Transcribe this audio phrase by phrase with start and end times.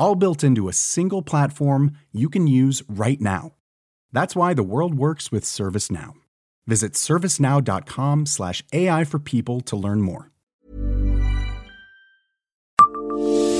[0.00, 3.52] all built into a single platform you can use right now.
[4.12, 6.14] That's why the world works with ServiceNow.
[6.66, 10.30] Visit servicenow.com/slash AI for people to learn more.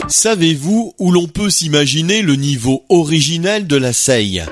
[0.08, 4.44] Savez-vous où l'on peut s'imaginer le niveau originel de la seille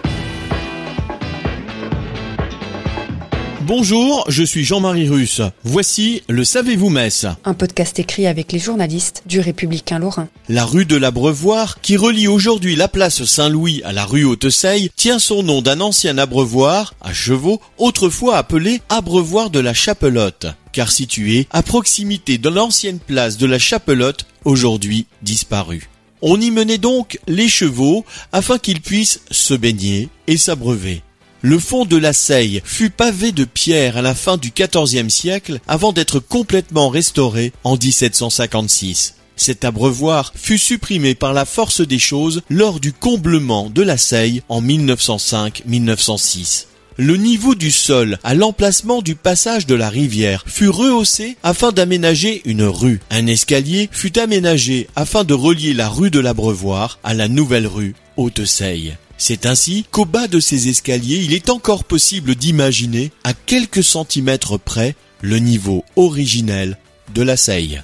[3.69, 5.43] Bonjour, je suis Jean-Marie Russe.
[5.63, 10.31] Voici le Savez-vous Metz Un podcast écrit avec les journalistes du Républicain Lorrain.
[10.49, 15.19] La rue de l'Abreuvoir, qui relie aujourd'hui la place Saint-Louis à la rue Haute-Seille, tient
[15.19, 21.47] son nom d'un ancien abreuvoir à chevaux, autrefois appelé abreuvoir de la Chapelotte, car situé
[21.51, 25.91] à proximité de l'ancienne place de la Chapelotte, aujourd'hui disparue.
[26.23, 31.03] On y menait donc les chevaux afin qu'ils puissent se baigner et s'abreuver.
[31.41, 35.61] Le fond de la Seille fut pavé de pierres à la fin du XIVe siècle
[35.69, 39.15] avant d'être complètement restauré en 1756.
[39.37, 44.43] Cet abreuvoir fut supprimé par la force des choses lors du comblement de la Seille
[44.49, 46.67] en 1905-1906.
[47.01, 52.43] Le niveau du sol à l'emplacement du passage de la rivière fut rehaussé afin d'aménager
[52.45, 52.99] une rue.
[53.11, 57.95] Un escalier fut aménagé afin de relier la rue de l'Abreuvoir à la nouvelle rue
[58.17, 58.97] Haute-Seille.
[59.17, 64.59] C'est ainsi qu'au bas de ces escaliers, il est encore possible d'imaginer, à quelques centimètres
[64.59, 66.79] près, le niveau originel
[67.15, 67.81] de la Seille.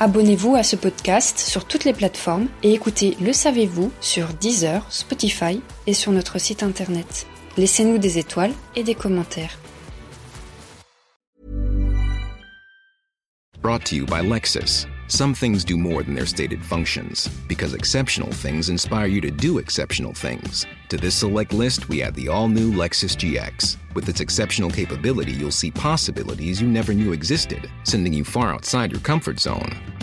[0.00, 5.60] Abonnez-vous à ce podcast sur toutes les plateformes et écoutez Le Savez-vous sur Deezer, Spotify
[5.86, 7.26] et sur notre site internet.
[7.56, 9.56] Laissez-nous des étoiles et des commentaires.
[13.60, 14.86] Brought to you by Lexus.
[15.06, 19.58] Some things do more than their stated functions, because exceptional things inspire you to do
[19.58, 20.66] exceptional things.
[20.88, 23.76] To this select list, we add the all new Lexus GX.
[23.94, 28.90] With its exceptional capability, you'll see possibilities you never knew existed, sending you far outside
[28.90, 29.93] your comfort zone.